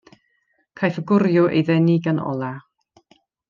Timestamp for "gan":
2.09-2.25